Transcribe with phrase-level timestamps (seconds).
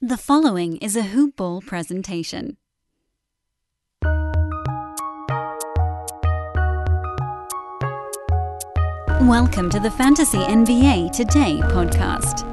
[0.00, 2.56] The following is a Hoop Ball presentation.
[9.22, 12.44] Welcome to the Fantasy NBA Today podcast.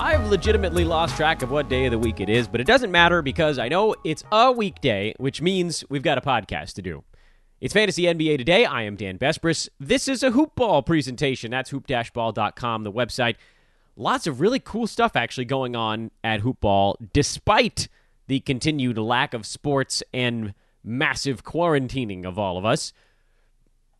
[0.00, 2.90] I've legitimately lost track of what day of the week it is, but it doesn't
[2.90, 7.04] matter because I know it's a weekday, which means we've got a podcast to do.
[7.62, 8.64] It's Fantasy NBA Today.
[8.64, 9.68] I am Dan Besbris.
[9.78, 11.52] This is a hoop ball presentation.
[11.52, 13.36] That's hoop-ball.com, the website.
[13.94, 17.86] Lots of really cool stuff actually going on at hoopball, despite
[18.26, 22.92] the continued lack of sports and massive quarantining of all of us.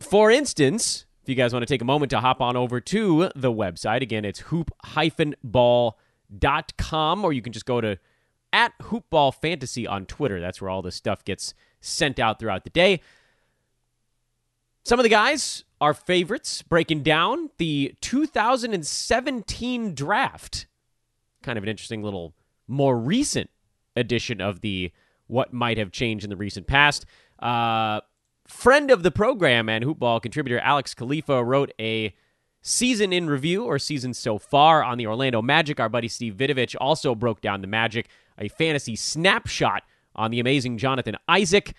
[0.01, 3.30] For instance, if you guys want to take a moment to hop on over to
[3.37, 7.97] the website, again, it's hoop-ball.com, or you can just go to
[8.52, 10.41] at hoopball fantasy on Twitter.
[10.41, 13.01] That's where all this stuff gets sent out throughout the day.
[14.85, 20.66] Some of the guys are favorites, breaking down the 2017 draft.
[21.43, 22.35] Kind of an interesting little,
[22.66, 23.51] more recent
[23.97, 24.91] edition of the
[25.29, 27.07] what might have changed in the recent past.
[27.39, 28.01] Uh,
[28.47, 32.15] friend of the program and hoopball contributor Alex Khalifa wrote a
[32.61, 35.79] season in review or season so far on the Orlando Magic.
[35.79, 38.09] Our buddy Steve Vidovich also broke down the Magic,
[38.39, 41.74] a fantasy snapshot on the amazing Jonathan Isaac.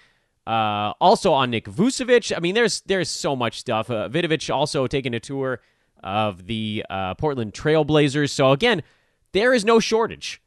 [0.45, 2.35] Uh, also on Nick Vucevic.
[2.35, 3.89] I mean, there's there's so much stuff.
[3.89, 5.61] Uh, Vidovich also taking a tour
[6.03, 8.29] of the uh, Portland Trailblazers.
[8.29, 8.83] So again,
[9.31, 10.41] there is no shortage.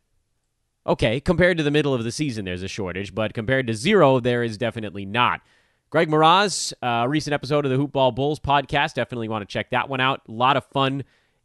[0.87, 4.21] Okay, compared to the middle of the season, there's a shortage, but compared to zero,
[4.21, 5.41] there is definitely not.
[5.91, 8.95] Greg Mroz, uh, recent episode of the Hoopball Bulls podcast.
[8.95, 10.21] Definitely want to check that one out.
[10.29, 11.05] A lot of fun.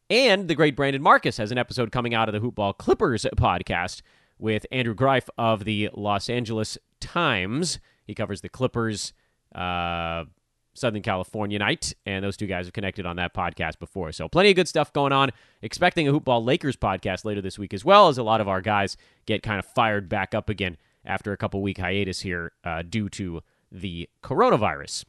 [0.09, 4.02] And the great Brandon Marcus has an episode coming out of the Hoopball Clippers podcast
[4.38, 7.79] with Andrew Greif of the Los Angeles Times.
[8.12, 9.14] He covers the Clippers,
[9.56, 10.26] uh,
[10.73, 14.12] Southern California night, and those two guys have connected on that podcast before.
[14.12, 15.30] So plenty of good stuff going on.
[15.62, 18.59] Expecting a Hoopball Lakers podcast later this week as well, as a lot of our
[18.59, 20.75] guys get kind of fired back up again
[21.06, 23.40] after a couple week hiatus here uh, due to
[23.72, 25.06] the coronavirus.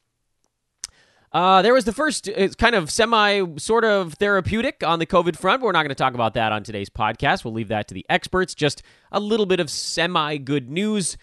[1.33, 5.61] Uh, there was the first kind of semi sort of therapeutic on the COVID front.
[5.61, 7.45] But we're not going to talk about that on today's podcast.
[7.45, 8.55] We'll leave that to the experts.
[8.55, 11.17] Just a little bit of semi good news.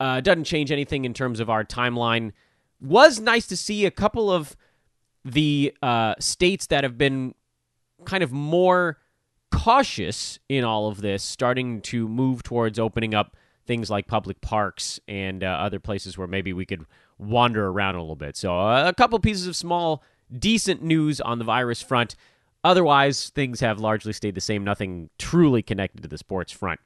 [0.00, 2.32] Uh, doesn't change anything in terms of our timeline.
[2.80, 4.56] Was nice to see a couple of
[5.24, 7.34] the uh, states that have been
[8.04, 8.98] kind of more
[9.50, 15.00] cautious in all of this starting to move towards opening up things like public parks
[15.08, 16.84] and uh, other places where maybe we could
[17.18, 18.36] wander around a little bit.
[18.36, 20.02] So, uh, a couple pieces of small,
[20.36, 22.14] decent news on the virus front.
[22.64, 26.80] Otherwise, things have largely stayed the same, nothing truly connected to the sports front.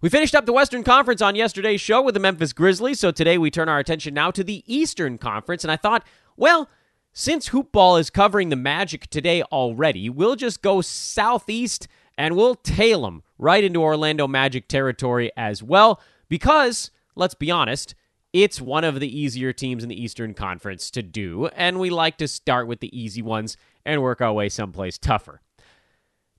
[0.00, 3.38] We finished up the Western Conference on yesterday's show with the Memphis Grizzlies, so today
[3.38, 5.64] we turn our attention now to the Eastern Conference.
[5.64, 6.04] And I thought,
[6.36, 6.68] well,
[7.12, 11.88] since Hoopball is covering the Magic today already, we'll just go southeast
[12.18, 17.94] and we'll tail them right into Orlando Magic territory as well, because, let's be honest,
[18.32, 22.18] it's one of the easier teams in the Eastern Conference to do, and we like
[22.18, 23.56] to start with the easy ones
[23.86, 25.40] and work our way someplace tougher.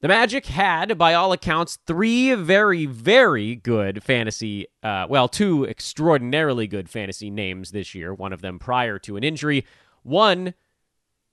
[0.01, 6.67] The Magic had, by all accounts, three very, very good fantasy, uh, well, two extraordinarily
[6.67, 9.65] good fantasy names this year, one of them prior to an injury,
[10.03, 10.53] one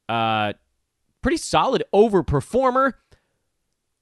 [0.08, 0.52] uh,
[1.22, 2.94] pretty solid overperformer,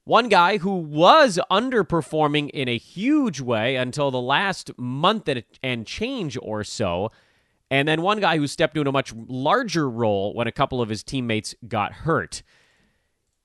[0.04, 5.28] one guy who was underperforming in a huge way until the last month
[5.62, 7.10] and change or so,
[7.71, 10.91] and then one guy who stepped into a much larger role when a couple of
[10.91, 12.42] his teammates got hurt.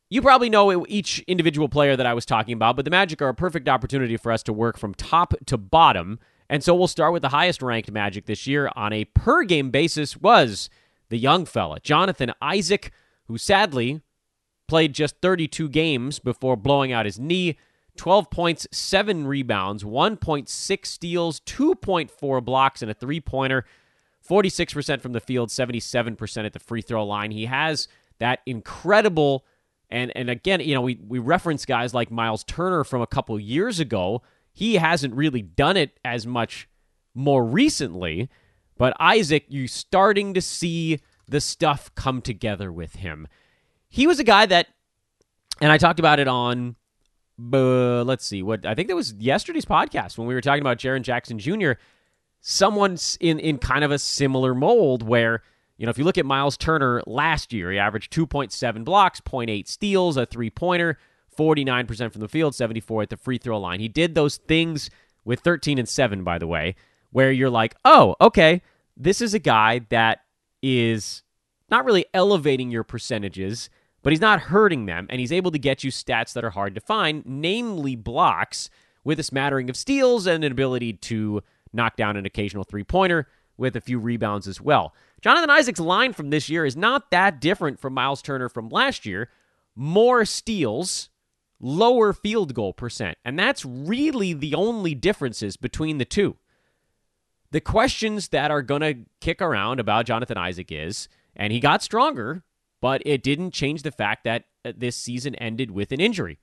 [0.09, 3.29] You probably know each individual player that I was talking about, but the Magic are
[3.29, 6.19] a perfect opportunity for us to work from top to bottom.
[6.47, 9.71] And so we'll start with the highest ranked Magic this year on a per game
[9.71, 10.69] basis was
[11.09, 12.91] the young fella, Jonathan Isaac,
[13.27, 14.01] who sadly
[14.67, 17.57] played just 32 games before blowing out his knee.
[17.97, 23.65] 12 points, 7 rebounds, 1.6 steals, 2.4 blocks, and a three pointer.
[24.27, 27.31] 46% from the field, 77% at the free throw line.
[27.31, 27.87] He has
[28.19, 29.45] that incredible
[29.89, 33.39] and and again, you know, we we reference guys like Miles Turner from a couple
[33.39, 34.21] years ago.
[34.51, 36.67] He hasn't really done it as much
[37.13, 38.29] more recently,
[38.77, 43.27] but Isaac, you starting to see the stuff come together with him.
[43.89, 44.67] He was a guy that
[45.61, 46.75] and I talked about it on
[47.53, 50.77] uh, let's see what I think that was yesterday's podcast when we were talking about
[50.77, 51.73] Jaren Jackson Jr.
[52.41, 55.43] Someone's in in kind of a similar mold where
[55.77, 59.67] you know, if you look at Miles Turner last year, he averaged 2.7 blocks, 0.8
[59.67, 60.97] steals, a three pointer,
[61.37, 63.79] 49% from the field, 74 at the free throw line.
[63.79, 64.89] He did those things
[65.25, 66.75] with 13 and 7, by the way,
[67.11, 68.61] where you're like, oh, okay,
[68.95, 70.19] this is a guy that
[70.61, 71.23] is
[71.69, 73.69] not really elevating your percentages,
[74.01, 76.75] but he's not hurting them, and he's able to get you stats that are hard
[76.75, 78.69] to find, namely blocks
[79.03, 81.41] with a smattering of steals and an ability to
[81.73, 84.93] knock down an occasional three pointer with a few rebounds as well.
[85.21, 89.05] Jonathan Isaac's line from this year is not that different from Miles Turner from last
[89.05, 89.29] year.
[89.75, 91.09] More steals,
[91.59, 93.17] lower field goal percent.
[93.25, 96.37] And that's really the only differences between the two.
[97.51, 101.81] The questions that are going to kick around about Jonathan Isaac is, and he got
[101.81, 102.43] stronger,
[102.81, 106.37] but it didn't change the fact that uh, this season ended with an injury,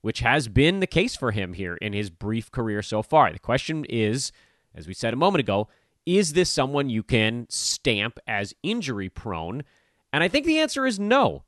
[0.00, 3.32] which has been the case for him here in his brief career so far.
[3.32, 4.32] The question is,
[4.74, 5.68] as we said a moment ago,
[6.06, 9.64] is this someone you can stamp as injury prone?
[10.12, 11.44] And I think the answer is no.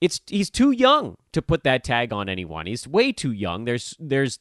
[0.00, 2.66] It's he's too young to put that tag on anyone.
[2.66, 3.64] He's way too young.
[3.64, 4.38] There's there's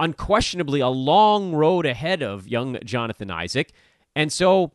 [0.00, 3.72] unquestionably a long road ahead of young Jonathan Isaac.
[4.16, 4.72] And so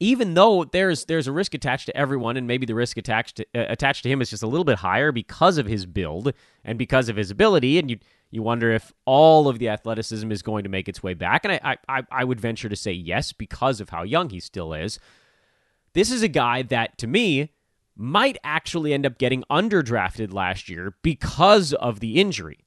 [0.00, 3.46] even though there's there's a risk attached to everyone and maybe the risk attached to,
[3.54, 6.32] uh, attached to him is just a little bit higher because of his build
[6.64, 7.98] and because of his ability and you
[8.30, 11.52] you wonder if all of the athleticism is going to make its way back and
[11.52, 14.98] I I I would venture to say yes because of how young he still is.
[15.94, 17.52] This is a guy that to me
[17.96, 22.66] might actually end up getting underdrafted last year because of the injury.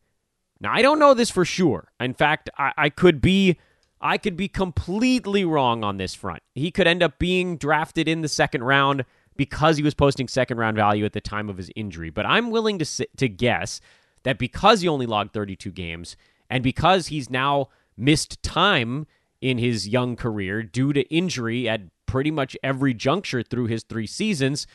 [0.59, 1.91] Now, I don't know this for sure.
[1.99, 3.57] In fact, I, I could be
[4.01, 6.41] I could be completely wrong on this front.
[6.55, 9.03] He could end up being drafted in the second round
[9.35, 12.09] because he was posting second round value at the time of his injury.
[12.09, 13.81] But I'm willing to sit, to guess
[14.23, 16.15] that because he only logged 32 games
[16.49, 17.67] and because he's now
[17.97, 19.05] missed time
[19.41, 24.07] in his young career due to injury at pretty much every juncture through his three
[24.07, 24.67] seasons,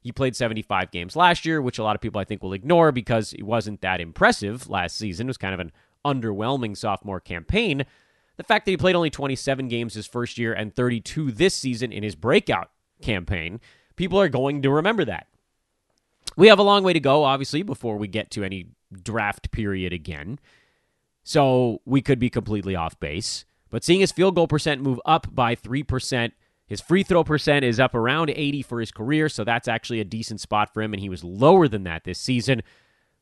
[0.00, 2.92] he played 75 games last year, which a lot of people I think will ignore
[2.92, 5.26] because he wasn't that impressive last season.
[5.26, 5.72] It was kind of an
[6.04, 7.84] underwhelming sophomore campaign.
[8.40, 11.92] The fact that he played only 27 games his first year and 32 this season
[11.92, 12.70] in his breakout
[13.02, 13.60] campaign,
[13.96, 15.26] people are going to remember that.
[16.38, 19.92] We have a long way to go, obviously, before we get to any draft period
[19.92, 20.38] again.
[21.22, 23.44] So we could be completely off base.
[23.68, 26.32] But seeing his field goal percent move up by 3%
[26.66, 30.04] his free throw percent is up around 80 for his career, so that's actually a
[30.04, 32.62] decent spot for him, and he was lower than that this season.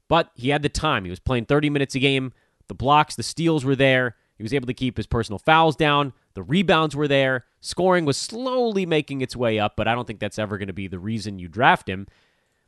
[0.07, 1.03] But he had the time.
[1.03, 2.35] He was playing 30 minutes a game.
[2.69, 4.15] The blocks, the steals were there.
[4.39, 6.13] He was able to keep his personal fouls down.
[6.35, 7.45] The rebounds were there.
[7.61, 10.73] Scoring was slowly making its way up, but I don't think that's ever going to
[10.73, 12.07] be the reason you draft him.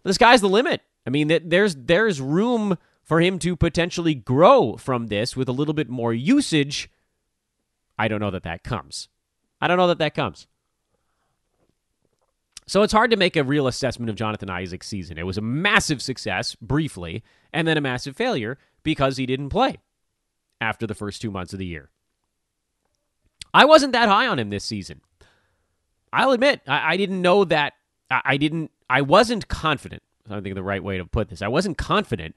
[0.02, 0.82] The sky's the limit.
[1.06, 5.75] I mean, there's there's room for him to potentially grow from this with a little
[5.75, 6.90] bit more usage.
[7.99, 9.08] I don't know that that comes.
[9.61, 10.49] I don't know that that comes.
[12.67, 15.19] So it's hard to make a real assessment of Jonathan Isaac's season.
[15.19, 17.22] It was a massive success briefly,
[17.52, 19.78] and then a massive failure because he didn't play
[20.61, 21.91] after the first two months of the year.
[23.53, 25.01] I wasn't that high on him this season.
[26.12, 27.75] I'll admit, I, I didn't know that.
[28.11, 28.71] I, I, didn't.
[28.89, 30.03] I wasn't confident.
[30.29, 31.43] I don't think the right way to put this.
[31.43, 32.37] I wasn't confident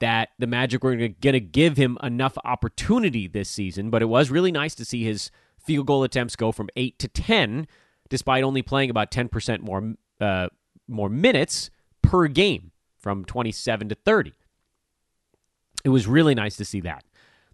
[0.00, 3.90] that the Magic were going to give him enough opportunity this season.
[3.90, 7.08] But it was really nice to see his field goal attempts go from eight to
[7.08, 7.66] ten
[8.08, 10.48] despite only playing about 10% more uh,
[10.88, 11.70] more minutes
[12.02, 14.32] per game from 27 to 30.
[15.84, 17.04] It was really nice to see that.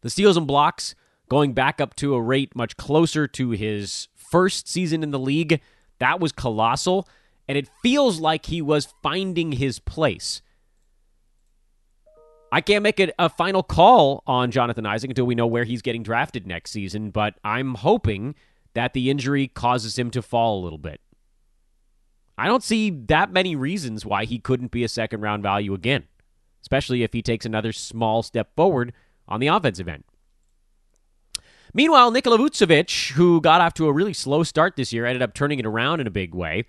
[0.03, 0.95] The steals and blocks
[1.29, 5.61] going back up to a rate much closer to his first season in the league.
[5.99, 7.09] That was colossal,
[7.49, 10.43] and it feels like he was finding his place.
[12.51, 15.81] I can't make a, a final call on Jonathan Isaac until we know where he's
[15.81, 18.35] getting drafted next season, but I'm hoping
[18.75, 21.01] that the injury causes him to fall a little bit.
[22.37, 26.05] I don't see that many reasons why he couldn't be a second round value again,
[26.61, 28.93] especially if he takes another small step forward
[29.29, 30.05] on the offensive end.
[31.75, 35.33] Meanwhile, Nikola Vucevic, who got off to a really slow start this year, ended up
[35.33, 36.67] turning it around in a big way.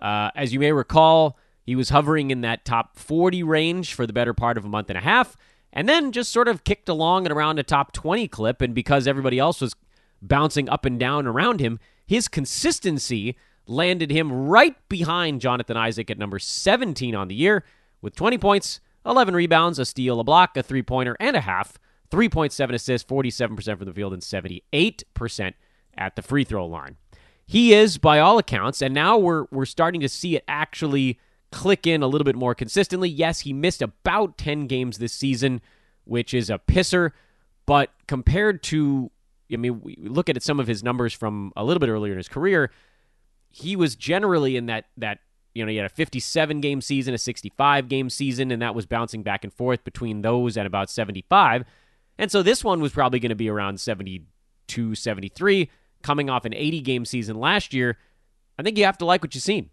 [0.00, 4.12] Uh, as you may recall, he was hovering in that top 40 range for the
[4.12, 5.36] better part of a month and a half,
[5.72, 8.60] and then just sort of kicked along at around a top 20 clip.
[8.60, 9.74] And because everybody else was
[10.20, 16.18] bouncing up and down around him, his consistency landed him right behind Jonathan Isaac at
[16.18, 17.64] number 17 on the year
[18.02, 21.78] with 20 points, 11 rebounds, a steal, a block, a three pointer, and a half,
[22.12, 25.54] 3.7 assists, 47% from the field, and 78%
[25.96, 26.96] at the free throw line.
[27.46, 31.18] He is, by all accounts, and now we're, we're starting to see it actually
[31.50, 33.08] click in a little bit more consistently.
[33.08, 35.60] Yes, he missed about 10 games this season,
[36.04, 37.10] which is a pisser,
[37.66, 39.10] but compared to
[39.52, 42.18] I mean, we look at some of his numbers from a little bit earlier in
[42.18, 42.70] his career.
[43.50, 45.18] He was generally in that that
[45.54, 48.86] you know he had a 57 game season, a 65 game season, and that was
[48.86, 51.64] bouncing back and forth between those and about 75.
[52.18, 55.70] And so this one was probably going to be around 72, 73,
[56.02, 57.98] coming off an 80 game season last year.
[58.58, 59.70] I think you have to like what you've seen.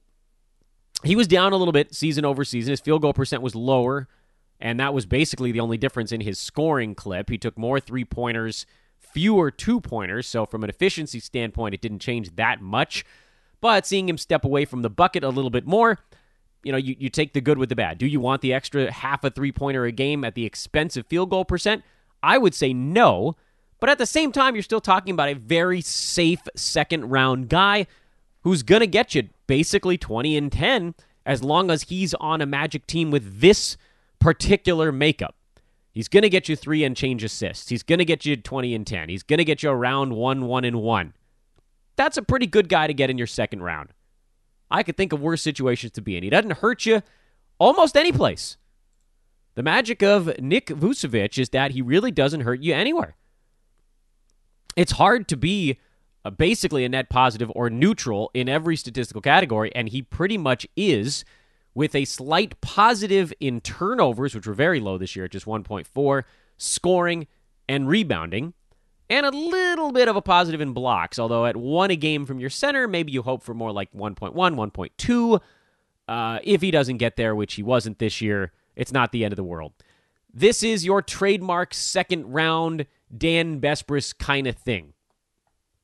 [1.03, 2.71] he was down a little bit season over season.
[2.71, 4.07] His field goal percent was lower,
[4.59, 7.29] and that was basically the only difference in his scoring clip.
[7.29, 8.65] He took more three pointers,
[8.97, 10.27] fewer two pointers.
[10.27, 13.05] So, from an efficiency standpoint, it didn't change that much.
[13.61, 15.99] But seeing him step away from the bucket a little bit more,
[16.63, 17.97] you know, you, you take the good with the bad.
[17.97, 21.05] Do you want the extra half a three pointer a game at the expense of
[21.07, 21.83] field goal percent?
[22.21, 23.35] I would say no.
[23.79, 27.87] But at the same time, you're still talking about a very safe second round guy
[28.41, 30.95] who's going to get you basically 20 and 10
[31.25, 33.77] as long as he's on a Magic team with this
[34.19, 35.35] particular makeup.
[35.91, 37.69] He's going to get you three and change assists.
[37.69, 39.09] He's going to get you 20 and 10.
[39.09, 41.13] He's going to get you around 1 1 and 1.
[41.95, 43.89] That's a pretty good guy to get in your second round.
[44.71, 46.23] I could think of worse situations to be in.
[46.23, 47.01] He doesn't hurt you
[47.57, 48.57] almost any place.
[49.59, 53.17] The magic of Nick Vucevic is that he really doesn't hurt you anywhere.
[54.77, 55.79] It's hard to be
[56.23, 60.65] uh, basically a net positive or neutral in every statistical category, and he pretty much
[60.77, 61.25] is
[61.73, 66.23] with a slight positive in turnovers, which were very low this year at just 1.4,
[66.55, 67.27] scoring
[67.67, 68.53] and rebounding,
[69.09, 71.19] and a little bit of a positive in blocks.
[71.19, 74.33] Although at one a game from your center, maybe you hope for more like 1.1,
[74.33, 75.41] 1.2.
[76.07, 79.33] Uh, if he doesn't get there, which he wasn't this year, it's not the end
[79.33, 79.73] of the world.
[80.33, 84.93] This is your trademark second round Dan Besbris kind of thing.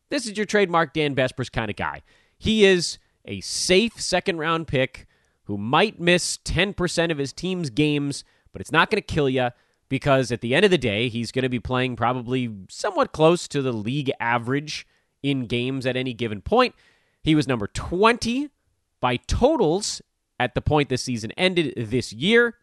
[0.09, 2.03] This is your trademark Dan Besbris kind of guy.
[2.37, 5.07] He is a safe second round pick
[5.43, 9.49] who might miss 10% of his team's games, but it's not going to kill you
[9.89, 13.47] because at the end of the day, he's going to be playing probably somewhat close
[13.47, 14.87] to the league average
[15.21, 16.75] in games at any given point.
[17.23, 18.49] He was number 20
[19.01, 20.01] by totals
[20.39, 22.55] at the point this season ended this year,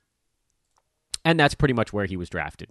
[1.24, 2.70] and that's pretty much where he was drafted.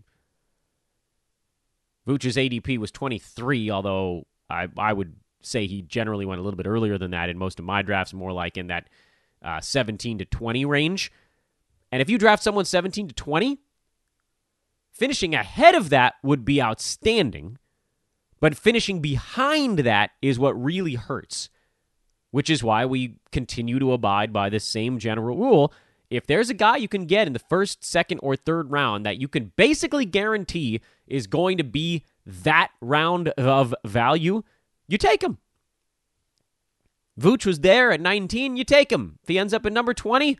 [2.05, 6.67] Vooch's ADP was 23, although I, I would say he generally went a little bit
[6.67, 8.89] earlier than that in most of my drafts, more like in that
[9.43, 11.12] uh, 17 to 20 range.
[11.91, 13.60] And if you draft someone 17 to 20,
[14.91, 17.58] finishing ahead of that would be outstanding.
[18.39, 21.50] But finishing behind that is what really hurts,
[22.31, 25.74] which is why we continue to abide by the same general rule.
[26.12, 29.22] If there's a guy you can get in the first, second, or third round that
[29.22, 34.44] you can basically guarantee is going to be that round of value,
[34.89, 35.38] you take him.
[37.18, 39.20] Vooch was there at 19, you take him.
[39.24, 40.38] If he ends up at number 20,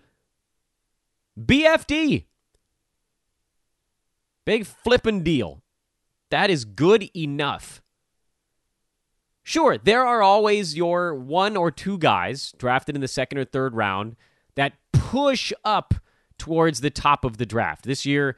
[1.40, 2.26] BFD.
[4.44, 5.62] Big flippin' deal.
[6.32, 7.82] That is good enough.
[9.42, 13.74] Sure, there are always your one or two guys drafted in the second or third
[13.74, 14.18] round
[14.56, 14.74] that
[15.12, 15.94] push up
[16.38, 17.84] towards the top of the draft.
[17.84, 18.38] This year,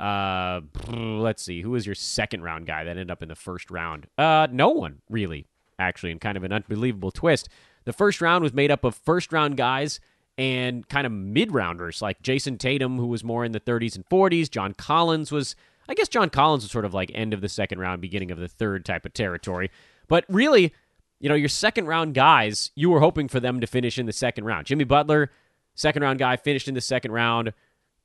[0.00, 3.70] uh, let's see, who was your second round guy that ended up in the first
[3.70, 4.08] round?
[4.18, 5.46] Uh, no one really,
[5.78, 7.48] actually, in kind of an unbelievable twist.
[7.84, 10.00] The first round was made up of first round guys
[10.36, 14.04] and kind of mid rounders like Jayson Tatum, who was more in the 30s and
[14.08, 14.50] 40s.
[14.50, 15.54] John Collins was,
[15.88, 18.38] I guess, John Collins was sort of like end of the second round, beginning of
[18.38, 19.70] the third type of territory.
[20.08, 20.74] But really,
[21.20, 24.12] you know, your second round guys, you were hoping for them to finish in the
[24.12, 24.66] second round.
[24.66, 25.30] Jimmy Butler,
[25.78, 27.52] second round guy, finished in the second round.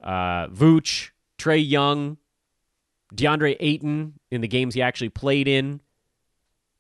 [0.02, 2.18] Uh, Vooch, Trae Young,
[3.14, 5.82] DeAndre Ayton in the games he actually played in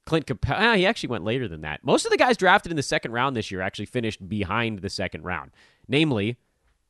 [0.06, 1.84] Clint Capela, ah, he actually went later than that.
[1.84, 4.90] Most of the guys drafted in the second round this year actually finished behind the
[4.90, 5.52] second round.
[5.88, 6.38] Namely,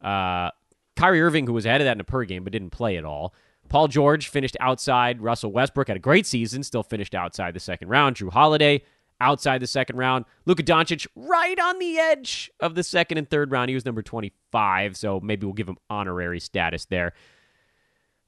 [0.02, 0.50] uh,
[0.96, 3.06] Kyrie Irving, who was ahead of that in a per game but didn't play at
[3.06, 3.34] all.
[3.70, 5.22] Paul George finished outside.
[5.22, 8.16] Russell Westbrook had a great season, still finished outside the second round.
[8.16, 8.84] Jrue Holiday
[9.24, 10.26] outside the second round.
[10.46, 13.70] Luka Doncic right on the edge of the second and third round.
[13.70, 17.14] He was number 25, so maybe we'll give him honorary status there.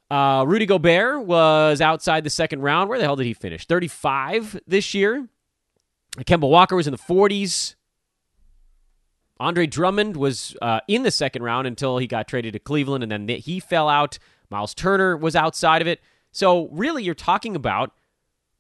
[0.10, 2.90] Uh, Rudy Gobert was outside the second round.
[2.90, 3.66] Where the hell did he finish?
[3.66, 5.28] 35 this year.
[6.18, 7.75] Kemba Walker was in the 40s.
[9.40, 13.12] Andre Drummond was uh, in the second round until he got traded to Cleveland, and
[13.12, 14.18] then he fell out.
[14.50, 16.00] Miles Turner was outside of it.
[16.32, 17.92] So, really, you're talking about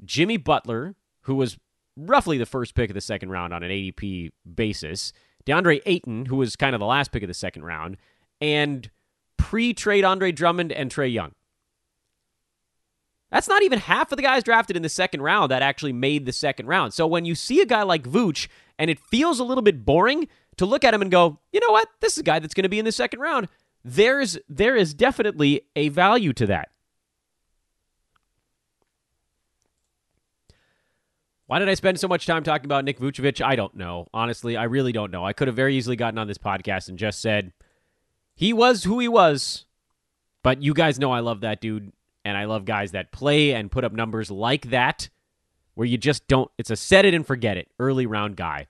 [0.03, 1.57] Jimmy Butler, who was
[1.97, 5.13] roughly the first pick of the second round on an ADP basis,
[5.45, 7.97] DeAndre Ayton, who was kind of the last pick of the second round,
[8.41, 8.89] and
[9.37, 11.33] pre trade Andre Drummond and Trae Young.
[13.31, 16.25] That's not even half of the guys drafted in the second round that actually made
[16.25, 16.93] the second round.
[16.93, 18.47] So when you see a guy like Vooch
[18.79, 21.71] and it feels a little bit boring to look at him and go, you know
[21.71, 23.47] what, this is a guy that's going to be in the second round.
[23.83, 26.69] There's there is definitely a value to that.
[31.47, 33.43] Why did I spend so much time talking about Nick Vucevic?
[33.43, 34.07] I don't know.
[34.13, 35.23] Honestly, I really don't know.
[35.23, 37.53] I could have very easily gotten on this podcast and just said,
[38.33, 39.65] he was who he was.
[40.43, 41.91] But you guys know I love that dude,
[42.23, 45.09] and I love guys that play and put up numbers like that,
[45.73, 46.51] where you just don't.
[46.57, 48.67] It's a set it and forget it early round guy.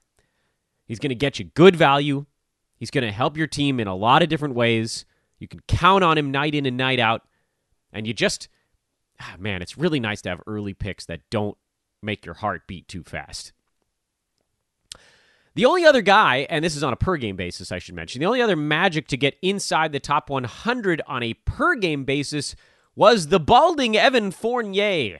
[0.86, 2.26] He's going to get you good value.
[2.78, 5.06] He's going to help your team in a lot of different ways.
[5.40, 7.24] You can count on him night in and night out.
[7.92, 8.48] And you just,
[9.20, 11.58] ah, man, it's really nice to have early picks that don't
[12.02, 13.52] make your heart beat too fast.
[15.56, 18.20] The only other guy, and this is on a per game basis, I should mention,
[18.20, 22.56] the only other magic to get inside the top 100 on a per game basis
[22.94, 25.20] was the balding Evan Fournier,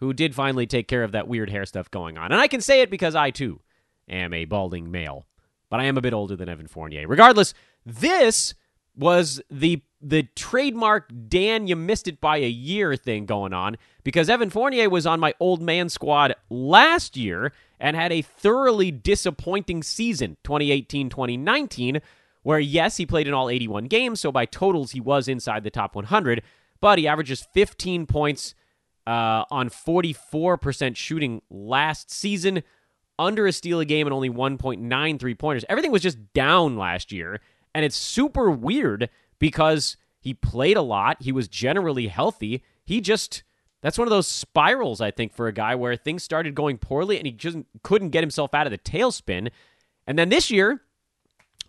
[0.00, 2.32] who did finally take care of that weird hair stuff going on.
[2.32, 3.60] And I can say it because I, too,
[4.08, 5.26] am a balding male,
[5.68, 7.06] but I am a bit older than Evan Fournier.
[7.06, 7.52] Regardless,
[7.84, 8.54] this
[8.96, 14.28] was the the trademark Dan you missed it by a year thing going on because
[14.28, 19.82] Evan Fournier was on my old man squad last year and had a thoroughly disappointing
[19.82, 22.00] season 2018-2019
[22.42, 25.70] where yes he played in all 81 games so by totals he was inside the
[25.70, 26.42] top 100
[26.80, 28.54] but he averages 15 points
[29.06, 32.62] uh, on 44% shooting last season
[33.18, 37.40] under a steal a game and only 1.93 pointers everything was just down last year
[37.74, 41.18] and it's super weird because he played a lot.
[41.20, 42.62] He was generally healthy.
[42.84, 43.42] He just,
[43.82, 47.18] that's one of those spirals, I think, for a guy where things started going poorly
[47.18, 49.50] and he just couldn't get himself out of the tailspin.
[50.06, 50.82] And then this year,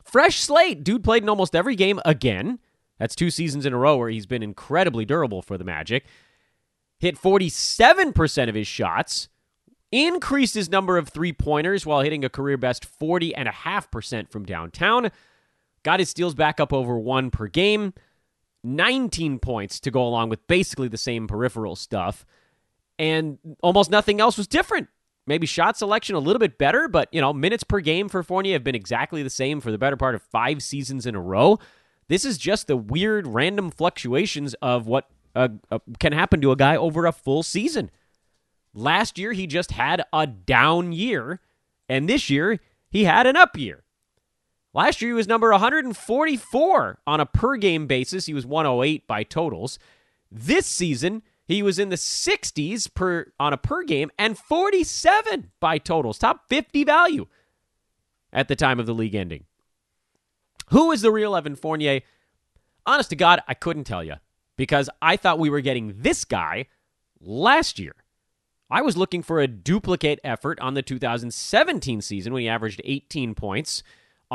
[0.03, 0.83] fresh slate.
[0.83, 2.59] Dude played in almost every game again.
[2.99, 6.05] That's two seasons in a row where he's been incredibly durable for the Magic.
[6.99, 9.27] Hit 47% of his shots,
[9.91, 15.11] increased his number of three pointers while hitting a career best 40.5% from downtown.
[15.85, 17.93] Got his steals back up over one per game.
[18.63, 22.25] 19 points to go along with basically the same peripheral stuff.
[22.97, 24.87] And almost nothing else was different.
[25.27, 28.53] Maybe shot selection a little bit better, but you know, minutes per game for Fournier
[28.53, 31.59] have been exactly the same for the better part of five seasons in a row.
[32.07, 36.55] This is just the weird random fluctuations of what uh, uh, can happen to a
[36.55, 37.91] guy over a full season.
[38.73, 41.41] Last year, he just had a down year,
[41.87, 43.84] and this year, he had an up year.
[44.75, 48.25] Last year, he was number 144 on a per game basis.
[48.25, 49.79] He was 108 by totals.
[50.29, 55.77] This season, he was in the 60s per on a per game and 47 by
[55.77, 56.17] totals.
[56.17, 57.25] Top 50 value
[58.33, 59.45] at the time of the league ending.
[60.71, 62.01] Who is the real Evan Fournier?
[62.85, 64.15] Honest to God, I couldn't tell you
[64.57, 66.65] because I thought we were getting this guy
[67.21, 67.95] last year.
[68.69, 73.35] I was looking for a duplicate effort on the 2017 season when he averaged 18
[73.35, 73.81] points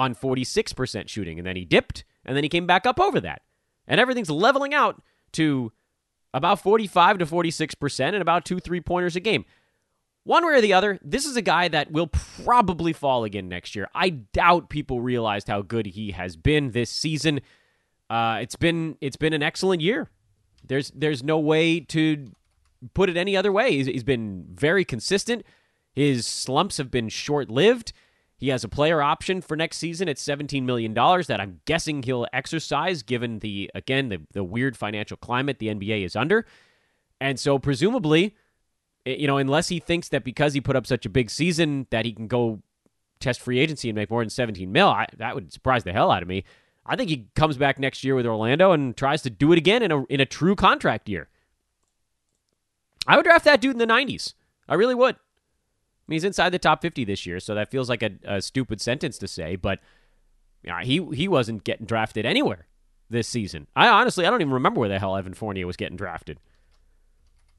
[0.00, 1.38] on 46% shooting.
[1.38, 3.42] And then he dipped, and then he came back up over that.
[3.86, 5.72] And everything's leveling out to
[6.32, 9.44] about 45 to 46% and about two three pointers a game.
[10.24, 13.74] One way or the other, this is a guy that will probably fall again next
[13.76, 13.88] year.
[13.94, 17.40] I doubt people realized how good he has been this season.
[18.08, 20.08] Uh, it's been it's been an excellent year.
[20.66, 22.32] There's there's no way to
[22.94, 23.72] put it any other way.
[23.72, 25.44] He's, he's been very consistent.
[25.92, 27.92] His slumps have been short lived.
[28.40, 32.26] He has a player option for next season at $17 million that I'm guessing he'll
[32.32, 36.46] exercise given the, again, the, the weird financial climate the NBA is under.
[37.20, 38.34] And so, presumably,
[39.04, 41.86] eh, you know, unless he thinks that because he put up such a big season
[41.90, 42.62] that he can go
[43.20, 46.10] test free agency and make more than 17 mil, I, that would surprise the hell
[46.10, 46.44] out of me.
[46.86, 49.82] I think he comes back next year with Orlando and tries to do it again
[49.82, 51.28] in a, in a true contract year.
[53.06, 54.32] I would draft that dude in the 90s.
[54.66, 55.16] I really would
[56.10, 58.80] mean, he's inside the top 50 this year, so that feels like a, a stupid
[58.80, 59.78] sentence to say, but
[60.62, 62.66] you know, he he wasn't getting drafted anywhere
[63.08, 63.66] this season.
[63.74, 66.38] I honestly I don't even remember where the hell Evan Fournier was getting drafted.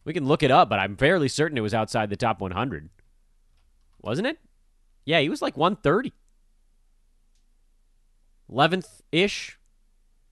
[0.03, 2.89] We can look it up, but I'm fairly certain it was outside the top 100.
[4.01, 4.39] Wasn't it?
[5.05, 6.13] Yeah, he was like 130.
[8.51, 9.57] 11th ish,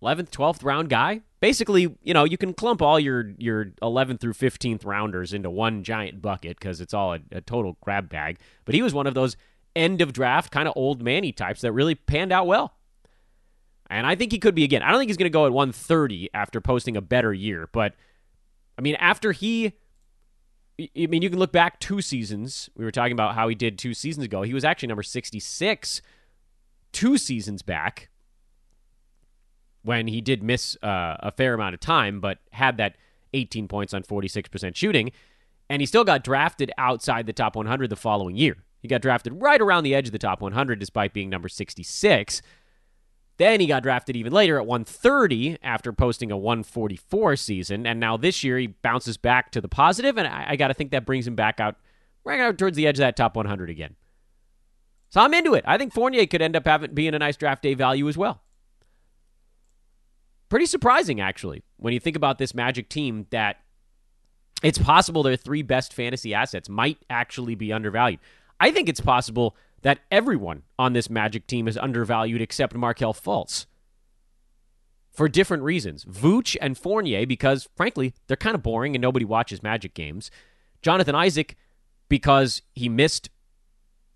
[0.02, 1.22] 11th, 12th round guy.
[1.40, 5.84] Basically, you know, you can clump all your your 11th through 15th rounders into one
[5.84, 8.40] giant bucket because it's all a, a, total grab bag.
[8.66, 9.38] But he was one of those
[9.76, 12.76] end of draft kind of old manny types that really panned out well.
[13.90, 14.84] And I think he could be again.
[14.84, 17.96] I don't think he's going to go at 130 after posting a better year, but
[18.78, 19.74] I mean, after he
[20.80, 22.70] I mean, you can look back two seasons.
[22.76, 24.44] We were talking about how he did two seasons ago.
[24.44, 26.02] He was actually number 66
[26.92, 28.10] two seasons back
[29.84, 32.96] when he did miss uh, a fair amount of time, but had that
[33.34, 35.12] 18 points on 46% shooting.
[35.70, 38.58] And he still got drafted outside the top 100 the following year.
[38.82, 42.42] He got drafted right around the edge of the top 100 despite being number 66.
[43.38, 47.86] Then he got drafted even later at 130 after posting a 144 season.
[47.86, 50.74] And now this year he bounces back to the positive, and I, I got to
[50.74, 51.76] think that brings him back out
[52.26, 53.96] right out towards the edge of that top 100 again.
[55.10, 55.64] So I'm into it.
[55.66, 58.42] I think Fournier could end up having being a nice draft day value as well
[60.50, 63.58] pretty surprising, actually, when you think about this Magic team that
[64.62, 68.20] it's possible their three best fantasy assets might actually be undervalued.
[68.60, 73.66] I think it's possible that everyone on this Magic team is undervalued except Markelle Fultz
[75.14, 76.04] for different reasons.
[76.06, 80.30] Vooch and Fournier, because frankly, they're kind of boring and nobody watches Magic games.
[80.82, 81.56] Jonathan Isaac,
[82.10, 83.30] because he missed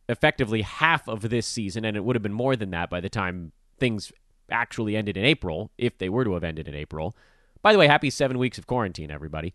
[0.10, 3.10] effectively half of this season, and it would have been more than that by the
[3.10, 4.12] time things
[4.52, 7.16] actually ended in April, if they were to have ended in April.
[7.62, 9.54] By the way, happy seven weeks of quarantine, everybody.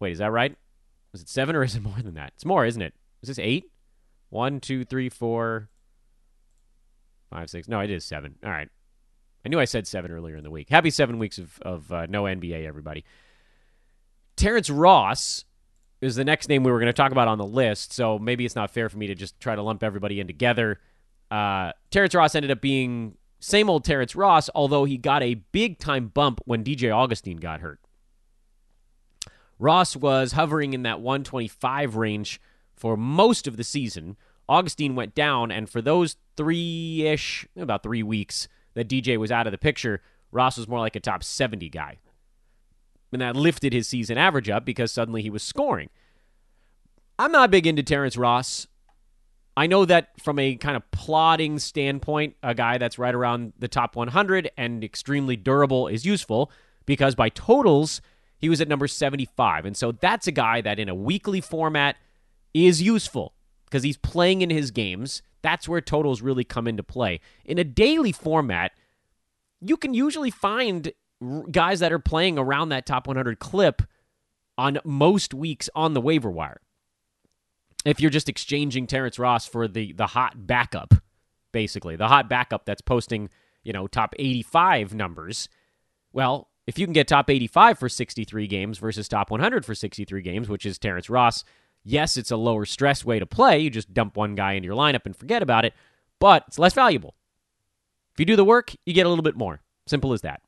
[0.00, 0.56] Wait, is that right?
[1.14, 2.32] Is it seven or is it more than that?
[2.34, 2.94] It's more, isn't it?
[3.22, 3.70] Is this eight?
[4.28, 5.68] One, two, three, four,
[7.30, 7.68] five, six.
[7.68, 8.36] No, it is seven.
[8.44, 8.68] All right.
[9.44, 10.68] I knew I said seven earlier in the week.
[10.68, 13.04] Happy seven weeks of, of uh, no NBA, everybody.
[14.34, 15.44] Terrence Ross
[16.00, 18.44] is the next name we were going to talk about on the list, so maybe
[18.44, 20.80] it's not fair for me to just try to lump everybody in together.
[21.30, 25.78] Uh, Terrence Ross ended up being same old Terrence Ross, although he got a big
[25.78, 27.78] time bump when DJ Augustin got hurt.
[29.60, 32.40] Ross was hovering in that 125 range
[32.74, 34.16] for most of the season.
[34.48, 39.46] Augustin went down, and for those three ish, about three weeks, that DJ was out
[39.46, 41.98] of the picture, Ross was more like a top 70 guy.
[43.12, 45.88] And that lifted his season average up because suddenly he was scoring.
[47.16, 48.66] I'm not big into Terrence Ross.
[49.56, 53.68] I know that from a kind of plodding standpoint, a guy that's right around the
[53.68, 56.50] top 100 and extremely durable is useful
[56.84, 58.02] because by totals,
[58.38, 59.64] he was at number 75.
[59.64, 61.96] And so that's a guy that in a weekly format
[62.52, 65.22] is useful because he's playing in his games.
[65.40, 67.20] That's where totals really come into play.
[67.44, 68.72] In a daily format,
[69.60, 70.92] you can usually find
[71.50, 73.82] guys that are playing around that top 100 clip
[74.58, 76.60] on most weeks on the waiver wire.
[77.86, 80.94] If you're just exchanging Terrence Ross for the the hot backup,
[81.52, 83.30] basically the hot backup that's posting
[83.62, 85.48] you know top 85 numbers,
[86.12, 90.20] well, if you can get top 85 for 63 games versus top 100 for 63
[90.22, 91.44] games, which is Terrence Ross,
[91.88, 93.60] Yes, it's a lower stress way to play.
[93.60, 95.72] You just dump one guy into your lineup and forget about it,
[96.18, 97.14] but it's less valuable.
[98.12, 99.62] If you do the work, you get a little bit more.
[99.86, 100.42] Simple as that.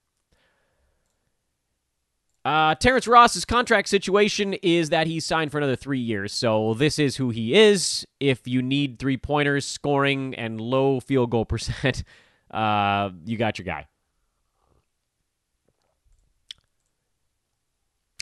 [2.45, 6.99] Uh, Terrence Ross's contract situation is that he's signed for another three years, so this
[6.99, 8.07] is who he is.
[8.21, 12.05] If you need three pointers, scoring, and low field goal percent,
[12.51, 13.87] uh, you got your guy.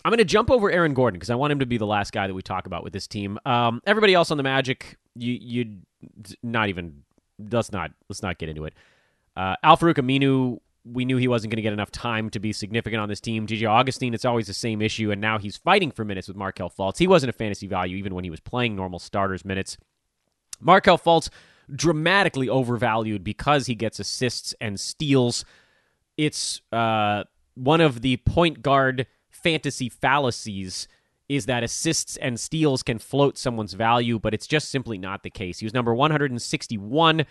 [0.04, 2.12] I'm going to jump over Aaron Gordon because I want him to be the last
[2.12, 3.40] guy that we talk about with this team.
[3.44, 5.78] Um, everybody else on the Magic, you you
[6.44, 7.02] not even
[7.50, 8.74] let's not let's not get into it.
[9.36, 10.60] Uh, Al-Farouq Aminu,
[10.92, 13.46] we knew he wasn't going to get enough time to be significant on this team.
[13.46, 16.70] DJ Augustin, it's always the same issue, and now he's fighting for minutes with Markelle
[16.70, 16.98] Fultz.
[16.98, 19.76] He wasn't a fantasy value even when he was playing normal starters minutes.
[20.60, 21.28] Markelle Fultz
[21.74, 25.44] dramatically overvalued because he gets assists and steals.
[26.16, 30.86] It's uh, one of the point guard fantasy fallacies
[31.28, 35.30] is that assists and steals can float someone's value, but it's just simply not the
[35.30, 35.58] case.
[35.58, 37.26] He was number 161.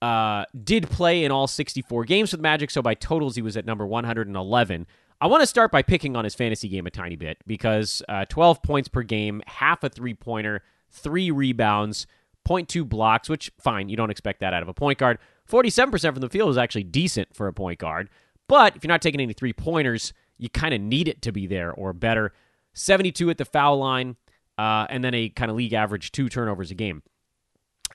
[0.00, 3.66] Uh, did play in all 64 games with Magic, so by totals, he was at
[3.66, 4.86] number 111.
[5.20, 8.24] I want to start by picking on his fantasy game a tiny bit because uh,
[8.26, 12.06] 12 points per game, half a three pointer, three rebounds,
[12.46, 15.18] 0.2 blocks, which, fine, you don't expect that out of a point guard.
[15.50, 18.08] 47% from the field is actually decent for a point guard,
[18.48, 21.46] but if you're not taking any three pointers, you kind of need it to be
[21.46, 22.32] there or better.
[22.74, 24.16] 72 at the foul line,
[24.56, 27.02] uh, and then a kind of league average two turnovers a game.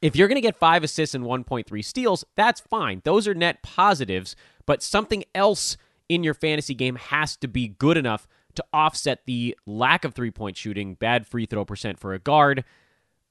[0.02, 3.02] If you're going to get five assists and 1.3 steals, that's fine.
[3.06, 5.78] Those are net positives, but something else
[6.10, 10.32] in your fantasy game has to be good enough to offset the lack of three
[10.32, 12.64] point shooting, bad free throw percent for a guard,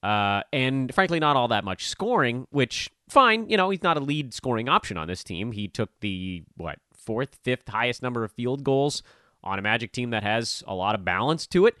[0.03, 4.01] uh, and frankly, not all that much scoring, which, fine, you know, he's not a
[4.01, 5.53] lead scoring option on this team.
[5.53, 9.01] He took the, what, fourth, fifth highest number of field goals
[9.43, 11.77] on a Magic team that has a lot of balance to it.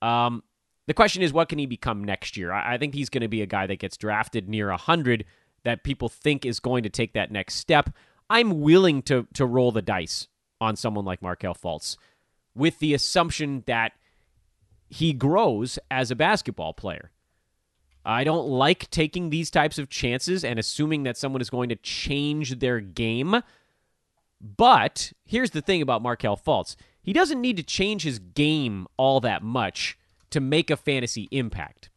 [0.00, 0.44] Um,
[0.86, 2.52] the question is, what can he become next year?
[2.52, 5.24] I, I think he's going to be a guy that gets drafted near 100
[5.64, 7.90] that people think is going to take that next step.
[8.30, 10.28] I'm willing to, to roll the dice
[10.60, 11.96] on someone like Markelle Fultz
[12.54, 13.92] with the assumption that
[14.88, 17.10] he grows as a basketball player.
[18.04, 21.76] I don't like taking these types of chances and assuming that someone is going to
[21.76, 23.42] change their game
[24.40, 26.76] but here's the thing about Markelle Fultz.
[27.02, 29.98] He doesn't need to change his game all that much
[30.30, 31.90] to make a fantasy impact.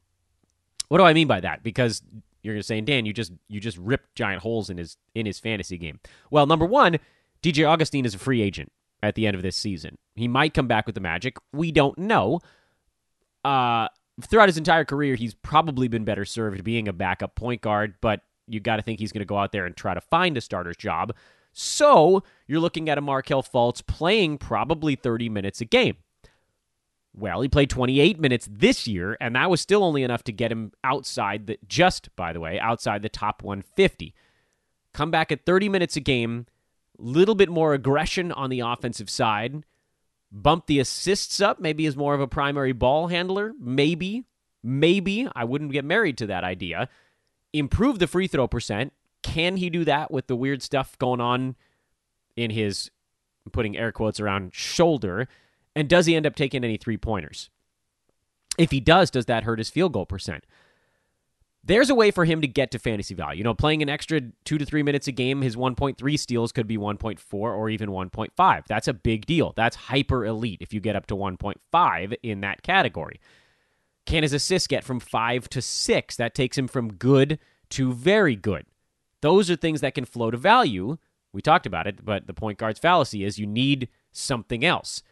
[0.87, 1.63] What do I mean by that?
[1.63, 2.01] Because
[2.41, 5.25] you're going to say, Dan, you just you just ripped giant holes in his in
[5.25, 5.99] his fantasy game.
[6.31, 6.97] Well, number one,
[7.41, 8.71] DJ Augustin is a free agent
[9.03, 9.97] at the end of this season.
[10.15, 11.37] He might come back with the Magic.
[11.53, 12.39] We don't know.
[13.45, 13.87] Uh,
[14.21, 18.21] throughout his entire career, he's probably been better served being a backup point guard, but
[18.47, 20.41] you got to think he's going to go out there and try to find a
[20.41, 21.13] starter's job.
[21.53, 25.97] So you're looking at a Markelle Fultz playing probably 30 minutes a game.
[27.15, 30.51] Well, he played 28 minutes this year, and that was still only enough to get
[30.51, 34.13] him outside the, just, by the way, outside the top 150.
[34.93, 36.45] Come back at 30 minutes a game,
[36.97, 39.63] little bit more aggression on the offensive side,
[40.31, 44.25] bump the assists up, maybe as more of a primary ball handler, maybe,
[44.63, 45.27] maybe.
[45.35, 46.89] I wouldn't get married to that idea.
[47.53, 48.93] Improve the free throw percent.
[49.23, 51.55] Can he do that with the weird stuff going on
[52.35, 52.91] in his,
[53.51, 55.27] putting air quotes around, shoulder?
[55.75, 57.49] And does he end up taking any three pointers?
[58.57, 60.45] If he does, does that hurt his field goal percent?
[61.63, 63.39] There's a way for him to get to fantasy value.
[63.39, 66.67] You know, playing an extra two to three minutes a game, his 1.3 steals could
[66.67, 68.63] be 1.4 or even 1.5.
[68.67, 69.53] That's a big deal.
[69.55, 73.19] That's hyper elite if you get up to 1.5 in that category.
[74.05, 76.15] Can his assists get from five to six?
[76.15, 77.39] That takes him from good
[77.71, 78.65] to very good.
[79.21, 80.97] Those are things that can flow to value.
[81.33, 85.03] We talked about it, but the point guard's fallacy is you need something else.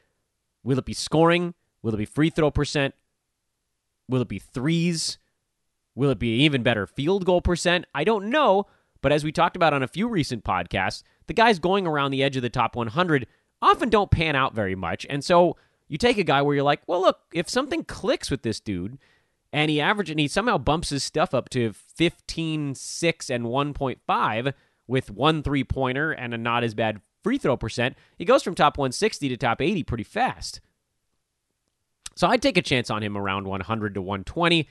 [0.67, 1.53] Will it be scoring?
[1.81, 2.93] Will it be free throw percent?
[4.09, 5.17] Will it be threes?
[5.95, 7.85] Will it be even better field goal percent?
[7.95, 8.65] I don't know.
[9.01, 12.21] But as we talked about on a few recent podcasts, the guys going around the
[12.21, 13.27] edge of the top 100
[13.61, 15.05] often don't pan out very much.
[15.09, 15.55] And so
[15.87, 18.97] you take a guy where you're like, well, look, if something clicks with this dude
[19.53, 24.53] and he averages and he somehow bumps his stuff up to 15, 6, and 1.5
[24.85, 28.55] with one three pointer and a not as bad free throw percent, he goes from
[28.55, 30.61] top 160 to top 80 pretty fast.
[32.15, 34.67] So I'd take a chance on him around 100 to 120.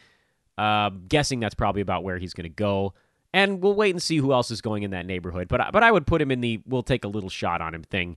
[0.58, 2.94] Uh, guessing that's probably about where he's going to go.
[3.32, 5.48] And we'll wait and see who else is going in that neighborhood.
[5.48, 7.82] But but I would put him in the we'll take a little shot on him
[7.82, 8.16] thing.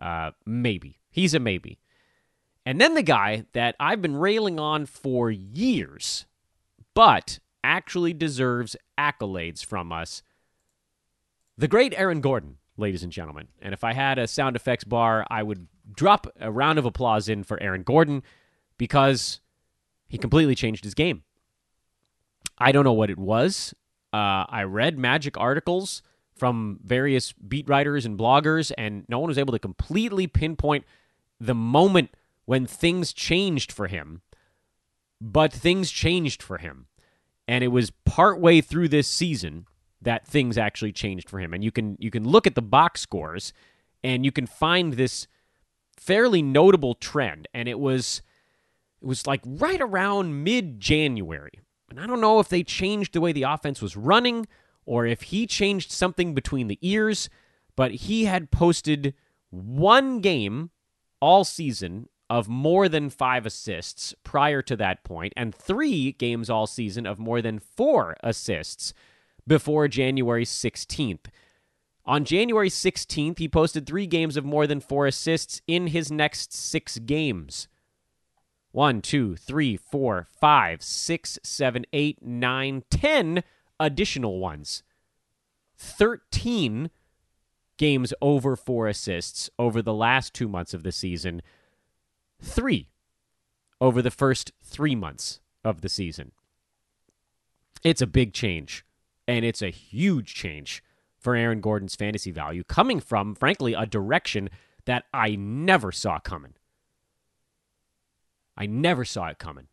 [0.00, 1.78] Uh, maybe he's a maybe.
[2.66, 6.26] And then the guy that I've been railing on for years,
[6.94, 10.22] but actually deserves accolades from us,
[11.56, 13.48] the great Aaron Gordon ladies and gentlemen.
[13.60, 17.28] And if I had a sound effects bar, I would drop a round of applause
[17.28, 18.22] in for Aaron Gordon
[18.78, 19.40] because
[20.08, 21.22] he completely changed his game.
[22.58, 23.74] I don't know what it was.
[24.12, 26.02] Uh, I read magic articles
[26.34, 30.84] from various beat writers and bloggers, and no one was able to completely pinpoint
[31.40, 32.10] the moment
[32.44, 34.22] when things changed for him.
[35.20, 36.86] But things changed for him.
[37.48, 39.66] And it was partway through this season
[40.02, 41.54] that things actually changed for him.
[41.54, 43.52] And you can you can look at the box scores
[44.04, 45.26] and you can find this
[45.96, 47.48] fairly notable trend.
[47.54, 48.22] And it was
[49.00, 51.60] it was like right around mid January.
[51.88, 54.46] And I don't know if they changed the way the offense was running
[54.84, 57.28] or if he changed something between the ears,
[57.74, 59.14] but he had posted
[59.50, 60.70] one game
[61.20, 66.66] all season of more than five assists prior to that point, and three games all
[66.66, 68.92] season of more than four assists
[69.46, 71.26] before January 16th.
[72.04, 76.52] On January 16th, he posted three games of more than four assists in his next
[76.52, 77.66] six games.
[78.70, 83.42] One, two, three, four, five, six, seven, eight, nine, ten
[83.80, 84.82] additional ones.
[85.78, 86.90] 13
[87.76, 91.42] games over four assists over the last two months of the season.
[92.40, 92.88] Three
[93.80, 96.32] over the first three months of the season.
[97.82, 98.84] It's a big change
[99.28, 100.82] and it's a huge change
[101.18, 104.48] for Aaron Gordon's fantasy value, coming from, frankly, a direction
[104.84, 106.54] that I never saw coming.
[108.56, 109.66] I never saw it coming.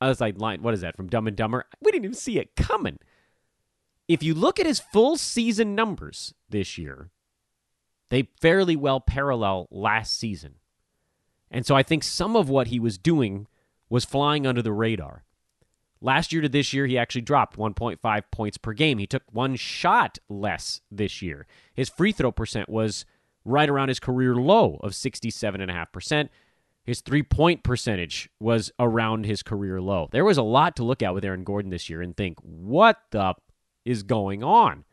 [0.00, 1.66] I was like, what is that from Dumb and Dumber?
[1.80, 2.98] We didn't even see it coming.
[4.06, 7.10] If you look at his full season numbers this year,
[8.10, 10.54] they fairly well parallel last season.
[11.50, 13.46] And so I think some of what he was doing
[13.88, 15.24] was flying under the radar.
[16.00, 18.98] Last year to this year, he actually dropped 1.5 points per game.
[18.98, 21.46] He took one shot less this year.
[21.74, 23.04] His free throw percent was
[23.44, 26.28] right around his career low of 67.5%.
[26.84, 30.08] His three point percentage was around his career low.
[30.10, 32.98] There was a lot to look at with Aaron Gordon this year and think, what
[33.10, 33.34] the
[33.84, 34.84] is going on?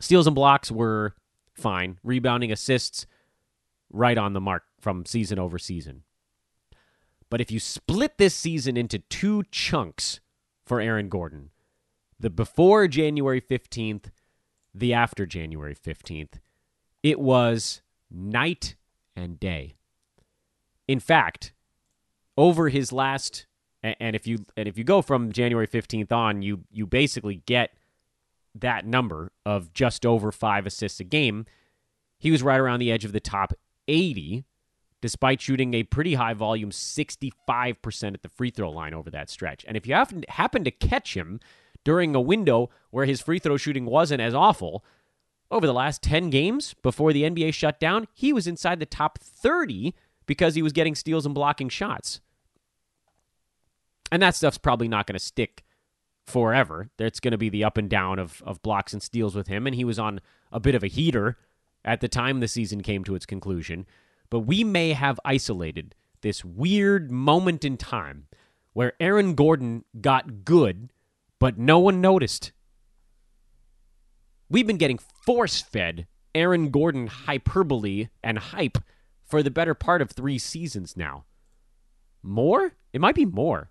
[0.00, 1.14] Steals and blocks were
[1.54, 1.98] fine.
[2.02, 3.06] Rebounding assists,
[3.92, 6.04] right on the mark from season over season.
[7.30, 10.20] But if you split this season into two chunks
[10.66, 11.50] for Aaron Gordon,
[12.18, 14.10] the before January 15th,
[14.74, 16.34] the after January 15th,
[17.02, 18.74] it was night
[19.16, 19.74] and day.
[20.86, 21.52] In fact,
[22.36, 23.46] over his last
[23.82, 27.70] and if you and if you go from January 15th on, you you basically get
[28.54, 31.46] that number of just over 5 assists a game.
[32.18, 33.54] He was right around the edge of the top
[33.88, 34.44] 80
[35.00, 39.64] despite shooting a pretty high volume 65% at the free throw line over that stretch.
[39.66, 41.40] And if you happen, happen to catch him
[41.84, 44.84] during a window where his free throw shooting wasn't as awful,
[45.50, 49.18] over the last 10 games before the NBA shut down, he was inside the top
[49.18, 49.94] 30
[50.26, 52.20] because he was getting steals and blocking shots.
[54.12, 55.64] And that stuff's probably not going to stick
[56.26, 56.90] forever.
[56.98, 59.66] It's going to be the up and down of, of blocks and steals with him.
[59.66, 60.20] And he was on
[60.52, 61.36] a bit of a heater
[61.84, 63.86] at the time the season came to its conclusion.
[64.30, 68.26] But we may have isolated this weird moment in time
[68.72, 70.92] where Aaron Gordon got good,
[71.38, 72.52] but no one noticed.
[74.48, 78.78] We've been getting force fed Aaron Gordon hyperbole and hype
[79.24, 81.24] for the better part of three seasons now.
[82.22, 82.74] More?
[82.92, 83.70] It might be more.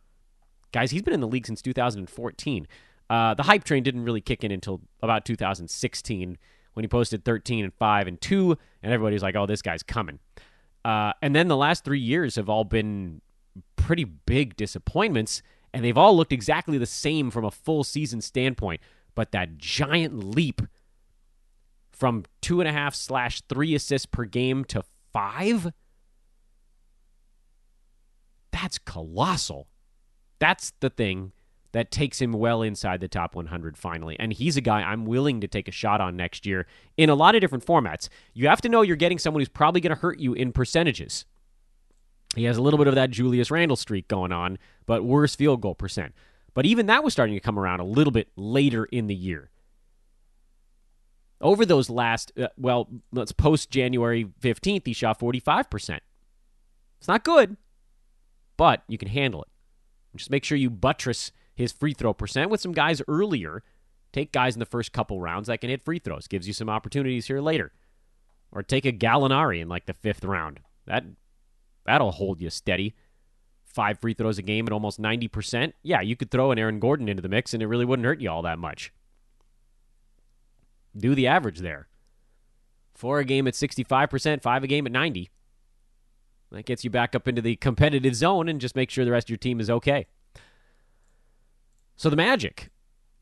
[0.71, 2.67] Guys, he's been in the league since 2014.
[3.09, 6.37] Uh, the hype train didn't really kick in until about 2016
[6.73, 10.19] when he posted 13 and 5 and 2, and everybody's like, oh, this guy's coming.
[10.85, 13.21] Uh, and then the last three years have all been
[13.75, 15.41] pretty big disappointments,
[15.73, 18.81] and they've all looked exactly the same from a full season standpoint.
[19.15, 20.61] But that giant leap
[21.91, 25.73] from two and a half slash three assists per game to five,
[28.51, 29.67] that's colossal.
[30.39, 31.33] That's the thing
[31.71, 34.15] that takes him well inside the top 100 finally.
[34.19, 36.65] And he's a guy I'm willing to take a shot on next year
[36.97, 38.09] in a lot of different formats.
[38.33, 41.25] You have to know you're getting someone who's probably going to hurt you in percentages.
[42.35, 45.61] He has a little bit of that Julius Randle streak going on, but worse field
[45.61, 46.13] goal percent.
[46.53, 49.49] But even that was starting to come around a little bit later in the year.
[51.41, 55.99] Over those last, uh, well, let's post January 15th, he shot 45%.
[56.97, 57.55] It's not good,
[58.57, 59.47] but you can handle it.
[60.17, 63.63] Just make sure you buttress his free throw percent with some guys earlier.
[64.13, 66.25] Take guys in the first couple rounds that can hit free throws.
[66.25, 67.73] Gives you some opportunities here later.
[68.51, 70.61] Or take a Gallinari in like the fifth round.
[70.87, 71.03] That
[71.85, 72.95] that'll hold you steady.
[73.65, 75.73] Five free throws a game at almost 90%.
[75.83, 78.21] Yeah, you could throw an Aaron Gordon into the mix and it really wouldn't hurt
[78.21, 78.91] you all that much.
[80.97, 81.89] Do the average there.
[82.95, 85.29] Four a game at 65%, five a game at 90.
[86.51, 89.27] That gets you back up into the competitive zone and just make sure the rest
[89.27, 90.07] of your team is okay.
[91.99, 92.69] So the Magic,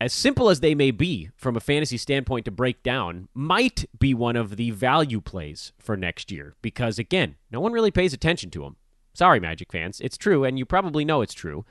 [0.00, 4.14] as simple as they may be from a fantasy standpoint to break down, might be
[4.14, 8.50] one of the value plays for next year because, again, no one really pays attention
[8.50, 8.76] to them.
[9.14, 10.00] Sorry, Magic fans.
[10.00, 11.64] It's true, and you probably know it's true.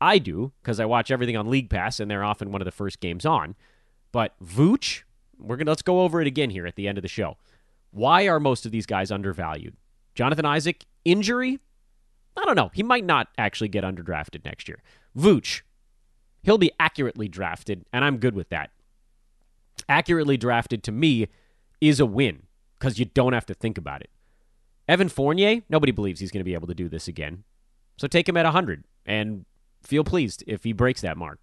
[0.00, 2.72] I do because I watch everything on League Pass, and they're often one of the
[2.72, 3.54] first games on.
[4.10, 5.02] But Vooch,
[5.38, 7.36] we're gonna let's go over it again here at the end of the show.
[7.90, 9.76] Why are most of these guys undervalued?
[10.14, 11.58] Jonathan Isaac, injury?
[12.38, 12.70] I don't know.
[12.72, 14.82] He might not actually get underdrafted next year.
[15.14, 15.60] Vooch,
[16.42, 18.70] he'll be accurately drafted, and I'm good with that.
[19.88, 21.28] Accurately drafted to me
[21.80, 22.42] is a win
[22.78, 24.10] because you don't have to think about it.
[24.88, 27.44] Evan Fournier, nobody believes he's going to be able to do this again.
[27.96, 29.44] So take him at 100 and
[29.82, 31.40] feel pleased if he breaks that mark.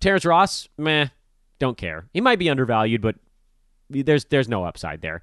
[0.00, 1.08] Terrence Ross, meh,
[1.58, 2.06] don't care.
[2.12, 3.16] He might be undervalued, but
[3.90, 5.22] there's there's no upside there.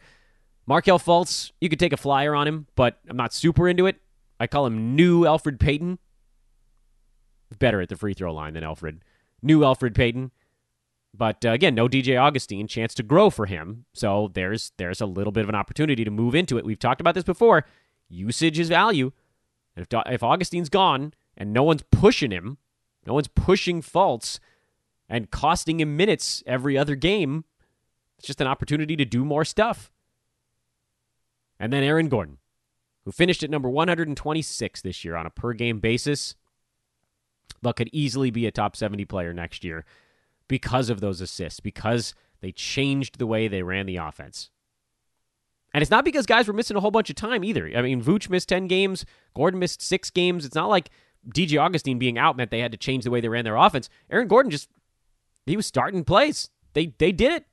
[0.66, 3.96] Markelle Fultz, you could take a flyer on him, but I'm not super into it.
[4.40, 5.98] I call him new Elfrid Payton.
[7.60, 9.00] Better at the free throw line than Elfrid.
[9.42, 10.32] New Elfrid Payton.
[11.14, 13.86] But uh, again, no DJ Augustin, chance to grow for him.
[13.94, 16.66] So there's there's a little bit of an opportunity to move into it.
[16.66, 17.66] We've talked about this before.
[18.10, 19.12] Usage is value.
[19.76, 22.58] And if, if Augustin's gone and no one's pushing him,
[23.06, 24.40] no one's pushing Fultz
[25.10, 27.46] and costing him minutes every other game,
[28.18, 29.92] it's just an opportunity to do more stuff.
[31.60, 32.38] And then Aaron Gordon,
[33.06, 36.36] who finished at number 126 this year on a per game basis,
[37.62, 39.86] but could easily be a top 70 player next year
[40.48, 44.50] because of those assists, because they changed the way they ran the offense.
[45.74, 47.70] And it's not because guys were missing a whole bunch of time either.
[47.76, 50.46] I mean, Vooch missed 10 games, Gordon missed six games.
[50.46, 50.90] It's not like
[51.30, 53.90] DJ Augustin being out meant they had to change the way they ran their offense.
[54.10, 54.70] Aaron Gordon just,
[55.46, 56.50] he was starting plays.
[56.74, 57.46] They, they did it.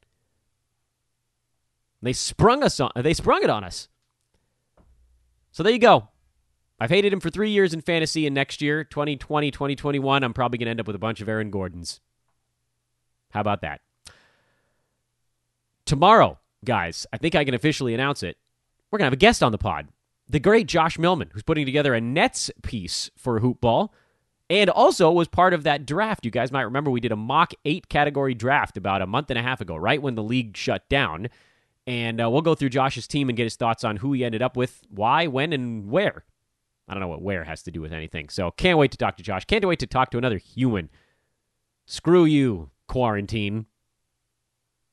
[2.03, 3.89] They sprung us on, they sprung it on us.
[5.53, 6.09] So there you go.
[6.85, 10.59] I've hated him for three years in fantasy, and next year, 2020, 2021, I'm probably
[10.59, 12.01] going to end up with a bunch of Aaron Gordons.
[13.31, 13.81] How about that?
[15.87, 18.37] Tomorrow, guys, I think I can officially announce it.
[18.91, 19.89] We're going to have a guest on the pod.
[20.29, 23.89] The great Josh Millman, who's putting together a Nets piece for Hoopball
[24.51, 26.27] and also was part of that draft.
[26.27, 29.39] You guys might remember we did a mock eight category draft about a month and
[29.39, 31.31] a half ago, right when the league shut down.
[31.87, 34.43] And uh, we'll go through Josh's team and get his thoughts on who he ended
[34.43, 36.27] up with, why, when, and where.
[36.89, 38.29] I don't know what where has to do with anything.
[38.29, 39.45] So can't wait to talk to Josh.
[39.45, 40.91] Can't wait to talk to another human.
[41.87, 43.67] Screw you, quarantine.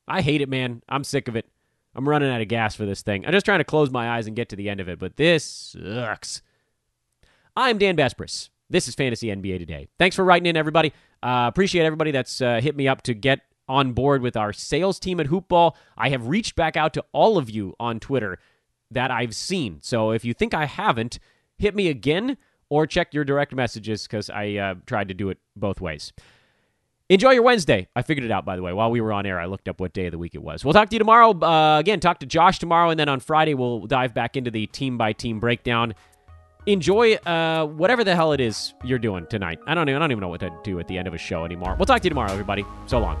[0.08, 0.82] I hate it, man.
[0.88, 1.46] I'm sick of it.
[1.94, 3.26] I'm running out of gas for this thing.
[3.26, 5.16] I'm just trying to close my eyes and get to the end of it, but
[5.16, 6.42] this sucks.
[7.54, 8.48] I'm Dan Besbris.
[8.70, 9.88] This is Fantasy NBA Today.
[9.98, 10.94] Thanks for writing in, everybody.
[11.22, 14.98] Uh, appreciate everybody that's uh, hit me up to get on board with our sales
[14.98, 15.74] team at Hoopball.
[15.96, 18.38] I have reached back out to all of you on Twitter
[18.90, 19.78] that I've seen.
[19.82, 21.18] So if you think I haven't,
[21.62, 22.36] hit me again
[22.68, 26.12] or check your direct messages because I uh, tried to do it both ways.
[27.08, 27.88] Enjoy your Wednesday.
[27.94, 28.72] I figured it out, by the way.
[28.72, 30.64] While we were on air, I looked up what day of the week it was.
[30.64, 31.38] We'll talk to you tomorrow.
[31.38, 34.66] Uh, again, talk to Josh tomorrow, and then on Friday, we'll dive back into the
[34.68, 35.94] team by team breakdown.
[36.64, 39.58] Enjoy uh, whatever the hell it is you're doing tonight.
[39.66, 41.18] I don't, even, I don't even know what to do at the end of a
[41.18, 41.74] show anymore.
[41.78, 42.64] We'll talk to you tomorrow, everybody.
[42.86, 43.20] So long.